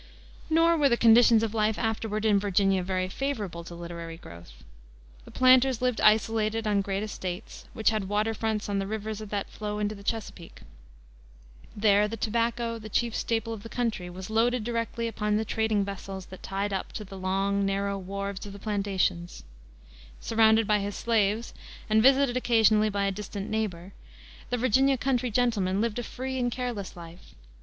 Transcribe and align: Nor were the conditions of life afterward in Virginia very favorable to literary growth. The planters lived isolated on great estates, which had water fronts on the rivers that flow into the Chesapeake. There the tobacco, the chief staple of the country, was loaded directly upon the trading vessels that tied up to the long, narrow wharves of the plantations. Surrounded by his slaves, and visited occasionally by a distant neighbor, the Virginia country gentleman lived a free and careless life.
Nor 0.49 0.77
were 0.77 0.89
the 0.89 0.97
conditions 0.97 1.43
of 1.43 1.53
life 1.53 1.77
afterward 1.77 2.25
in 2.25 2.39
Virginia 2.39 2.81
very 2.81 3.07
favorable 3.07 3.63
to 3.65 3.75
literary 3.75 4.17
growth. 4.17 4.63
The 5.25 5.29
planters 5.29 5.79
lived 5.79 6.01
isolated 6.01 6.65
on 6.65 6.81
great 6.81 7.03
estates, 7.03 7.65
which 7.73 7.91
had 7.91 8.09
water 8.09 8.33
fronts 8.33 8.67
on 8.67 8.79
the 8.79 8.87
rivers 8.87 9.19
that 9.19 9.49
flow 9.51 9.77
into 9.77 9.93
the 9.93 10.01
Chesapeake. 10.01 10.61
There 11.75 12.07
the 12.07 12.17
tobacco, 12.17 12.79
the 12.79 12.89
chief 12.89 13.15
staple 13.15 13.53
of 13.53 13.61
the 13.61 13.69
country, 13.69 14.09
was 14.09 14.31
loaded 14.31 14.63
directly 14.63 15.07
upon 15.07 15.37
the 15.37 15.45
trading 15.45 15.85
vessels 15.85 16.25
that 16.31 16.41
tied 16.41 16.73
up 16.73 16.91
to 16.93 17.03
the 17.03 17.15
long, 17.19 17.63
narrow 17.63 17.99
wharves 17.99 18.43
of 18.47 18.53
the 18.53 18.57
plantations. 18.57 19.43
Surrounded 20.19 20.65
by 20.65 20.79
his 20.79 20.95
slaves, 20.95 21.53
and 21.91 22.01
visited 22.01 22.35
occasionally 22.35 22.89
by 22.89 23.05
a 23.05 23.11
distant 23.11 23.51
neighbor, 23.51 23.93
the 24.49 24.57
Virginia 24.57 24.97
country 24.97 25.29
gentleman 25.29 25.79
lived 25.79 25.99
a 25.99 26.03
free 26.03 26.39
and 26.39 26.51
careless 26.51 26.95
life. 26.95 27.35